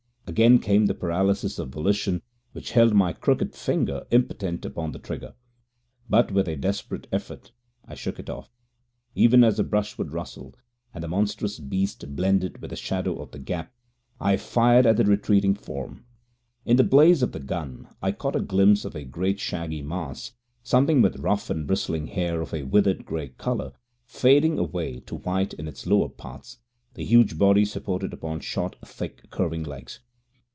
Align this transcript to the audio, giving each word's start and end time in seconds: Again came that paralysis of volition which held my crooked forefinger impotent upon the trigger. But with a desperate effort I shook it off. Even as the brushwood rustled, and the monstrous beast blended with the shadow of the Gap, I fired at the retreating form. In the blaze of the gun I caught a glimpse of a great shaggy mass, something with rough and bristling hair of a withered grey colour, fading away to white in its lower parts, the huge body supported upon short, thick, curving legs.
Again 0.27 0.59
came 0.59 0.85
that 0.85 1.01
paralysis 1.01 1.59
of 1.59 1.71
volition 1.71 2.21
which 2.53 2.71
held 2.71 2.93
my 2.93 3.11
crooked 3.11 3.51
forefinger 3.53 4.05
impotent 4.11 4.63
upon 4.63 4.93
the 4.93 4.99
trigger. 4.99 5.33
But 6.09 6.31
with 6.31 6.47
a 6.47 6.55
desperate 6.55 7.05
effort 7.11 7.51
I 7.83 7.95
shook 7.95 8.17
it 8.17 8.29
off. 8.29 8.49
Even 9.13 9.43
as 9.43 9.57
the 9.57 9.65
brushwood 9.65 10.13
rustled, 10.13 10.55
and 10.93 11.03
the 11.03 11.09
monstrous 11.09 11.59
beast 11.59 12.15
blended 12.15 12.59
with 12.61 12.69
the 12.69 12.77
shadow 12.77 13.21
of 13.21 13.31
the 13.31 13.39
Gap, 13.39 13.73
I 14.21 14.37
fired 14.37 14.85
at 14.85 14.95
the 14.95 15.03
retreating 15.03 15.53
form. 15.53 16.05
In 16.63 16.77
the 16.77 16.85
blaze 16.85 17.21
of 17.21 17.33
the 17.33 17.41
gun 17.41 17.89
I 18.01 18.13
caught 18.13 18.37
a 18.37 18.41
glimpse 18.41 18.85
of 18.85 18.95
a 18.95 19.03
great 19.03 19.37
shaggy 19.41 19.81
mass, 19.81 20.31
something 20.63 21.01
with 21.01 21.17
rough 21.19 21.49
and 21.49 21.67
bristling 21.67 22.07
hair 22.07 22.39
of 22.39 22.53
a 22.53 22.63
withered 22.63 23.05
grey 23.05 23.27
colour, 23.37 23.73
fading 24.05 24.57
away 24.57 25.01
to 25.01 25.15
white 25.15 25.53
in 25.55 25.67
its 25.67 25.85
lower 25.85 26.07
parts, 26.07 26.59
the 26.93 27.03
huge 27.03 27.37
body 27.37 27.65
supported 27.65 28.13
upon 28.13 28.39
short, 28.39 28.77
thick, 28.85 29.29
curving 29.29 29.63
legs. 29.63 29.99